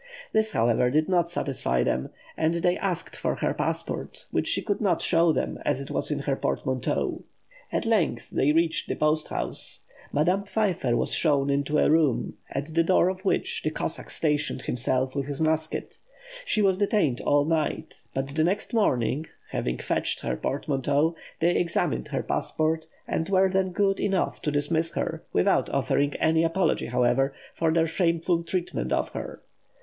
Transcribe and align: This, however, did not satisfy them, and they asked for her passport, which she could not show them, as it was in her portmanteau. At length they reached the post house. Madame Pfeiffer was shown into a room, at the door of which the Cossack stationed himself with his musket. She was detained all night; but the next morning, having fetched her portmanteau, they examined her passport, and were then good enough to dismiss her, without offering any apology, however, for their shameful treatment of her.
This, 0.33 0.53
however, 0.53 0.89
did 0.89 1.07
not 1.07 1.29
satisfy 1.29 1.83
them, 1.83 2.09
and 2.35 2.55
they 2.55 2.75
asked 2.75 3.15
for 3.15 3.35
her 3.35 3.53
passport, 3.53 4.25
which 4.31 4.47
she 4.47 4.63
could 4.63 4.81
not 4.81 4.99
show 5.03 5.31
them, 5.31 5.59
as 5.63 5.79
it 5.79 5.91
was 5.91 6.09
in 6.09 6.21
her 6.21 6.35
portmanteau. 6.35 7.21
At 7.71 7.85
length 7.85 8.27
they 8.31 8.51
reached 8.51 8.89
the 8.89 8.95
post 8.95 9.27
house. 9.27 9.81
Madame 10.11 10.43
Pfeiffer 10.45 10.97
was 10.97 11.13
shown 11.13 11.51
into 11.51 11.77
a 11.77 11.87
room, 11.87 12.33
at 12.49 12.73
the 12.73 12.81
door 12.83 13.09
of 13.09 13.23
which 13.23 13.61
the 13.61 13.69
Cossack 13.69 14.09
stationed 14.09 14.63
himself 14.63 15.13
with 15.15 15.27
his 15.27 15.39
musket. 15.39 15.99
She 16.45 16.63
was 16.63 16.79
detained 16.79 17.21
all 17.21 17.45
night; 17.45 18.01
but 18.11 18.29
the 18.33 18.43
next 18.43 18.73
morning, 18.73 19.27
having 19.51 19.77
fetched 19.77 20.21
her 20.21 20.35
portmanteau, 20.35 21.15
they 21.39 21.55
examined 21.57 22.07
her 22.07 22.23
passport, 22.23 22.87
and 23.07 23.29
were 23.29 23.49
then 23.51 23.71
good 23.71 23.99
enough 23.99 24.41
to 24.41 24.49
dismiss 24.51 24.93
her, 24.93 25.23
without 25.31 25.69
offering 25.69 26.15
any 26.15 26.43
apology, 26.43 26.87
however, 26.87 27.35
for 27.53 27.71
their 27.71 27.85
shameful 27.85 28.41
treatment 28.41 28.91
of 28.91 29.09
her. 29.09 29.43